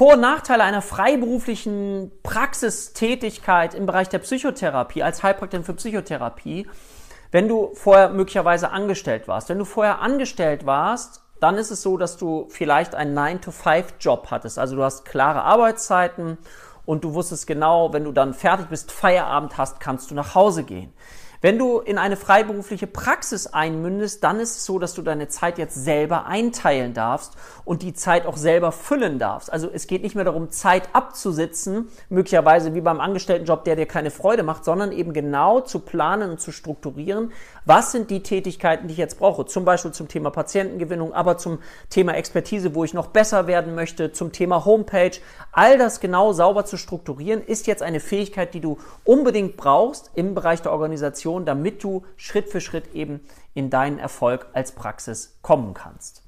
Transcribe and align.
Vor- 0.00 0.14
und 0.14 0.20
Nachteile 0.20 0.64
einer 0.64 0.80
freiberuflichen 0.80 2.10
Praxistätigkeit 2.22 3.74
im 3.74 3.84
Bereich 3.84 4.08
der 4.08 4.20
Psychotherapie 4.20 5.02
als 5.02 5.22
Heilpraktikerin 5.22 5.62
für 5.62 5.74
Psychotherapie, 5.74 6.66
wenn 7.32 7.48
du 7.48 7.74
vorher 7.74 8.08
möglicherweise 8.08 8.70
angestellt 8.70 9.28
warst. 9.28 9.50
Wenn 9.50 9.58
du 9.58 9.66
vorher 9.66 10.00
angestellt 10.00 10.64
warst, 10.64 11.20
dann 11.40 11.58
ist 11.58 11.70
es 11.70 11.82
so, 11.82 11.98
dass 11.98 12.16
du 12.16 12.46
vielleicht 12.48 12.94
einen 12.94 13.14
9-to-5-Job 13.14 14.28
hattest. 14.30 14.58
Also 14.58 14.74
du 14.74 14.82
hast 14.82 15.04
klare 15.04 15.42
Arbeitszeiten 15.42 16.38
und 16.86 17.04
du 17.04 17.12
wusstest 17.12 17.46
genau, 17.46 17.92
wenn 17.92 18.04
du 18.04 18.12
dann 18.12 18.32
fertig 18.32 18.68
bist, 18.68 18.92
Feierabend 18.92 19.58
hast, 19.58 19.80
kannst 19.80 20.10
du 20.10 20.14
nach 20.14 20.34
Hause 20.34 20.64
gehen. 20.64 20.94
Wenn 21.42 21.58
du 21.58 21.78
in 21.78 21.96
eine 21.96 22.16
freiberufliche 22.16 22.86
Praxis 22.86 23.46
einmündest, 23.46 24.22
dann 24.22 24.40
ist 24.40 24.56
es 24.58 24.66
so, 24.66 24.78
dass 24.78 24.92
du 24.92 25.00
deine 25.00 25.28
Zeit 25.28 25.56
jetzt 25.56 25.74
selber 25.74 26.26
einteilen 26.26 26.92
darfst 26.92 27.32
und 27.64 27.80
die 27.80 27.94
Zeit 27.94 28.26
auch 28.26 28.36
selber 28.36 28.72
füllen 28.72 29.18
darfst. 29.18 29.50
Also 29.50 29.70
es 29.72 29.86
geht 29.86 30.02
nicht 30.02 30.14
mehr 30.14 30.26
darum, 30.26 30.50
Zeit 30.50 30.90
abzusitzen, 30.92 31.88
möglicherweise 32.10 32.74
wie 32.74 32.82
beim 32.82 33.00
Angestelltenjob, 33.00 33.64
der 33.64 33.76
dir 33.76 33.86
keine 33.86 34.10
Freude 34.10 34.42
macht, 34.42 34.66
sondern 34.66 34.92
eben 34.92 35.14
genau 35.14 35.60
zu 35.60 35.78
planen 35.78 36.30
und 36.30 36.42
zu 36.42 36.52
strukturieren, 36.52 37.32
was 37.64 37.92
sind 37.92 38.10
die 38.10 38.22
Tätigkeiten, 38.22 38.88
die 38.88 38.92
ich 38.92 38.98
jetzt 38.98 39.18
brauche. 39.18 39.46
Zum 39.46 39.64
Beispiel 39.64 39.92
zum 39.92 40.08
Thema 40.08 40.30
Patientengewinnung, 40.30 41.14
aber 41.14 41.38
zum 41.38 41.60
Thema 41.88 42.16
Expertise, 42.16 42.74
wo 42.74 42.84
ich 42.84 42.92
noch 42.92 43.06
besser 43.06 43.46
werden 43.46 43.74
möchte, 43.74 44.12
zum 44.12 44.32
Thema 44.32 44.66
Homepage. 44.66 45.12
All 45.52 45.78
das 45.78 46.00
genau 46.00 46.34
sauber 46.34 46.66
zu 46.66 46.76
strukturieren, 46.76 47.40
ist 47.40 47.66
jetzt 47.66 47.82
eine 47.82 48.00
Fähigkeit, 48.00 48.52
die 48.52 48.60
du 48.60 48.76
unbedingt 49.04 49.56
brauchst 49.56 50.10
im 50.14 50.34
Bereich 50.34 50.60
der 50.60 50.72
Organisation 50.72 51.29
Informationen, 51.30 51.46
damit 51.46 51.84
du 51.84 52.04
Schritt 52.16 52.48
für 52.48 52.60
Schritt 52.60 52.94
eben 52.94 53.20
in 53.54 53.70
deinen 53.70 53.98
Erfolg 53.98 54.48
als 54.52 54.72
Praxis 54.72 55.38
kommen 55.42 55.74
kannst. 55.74 56.22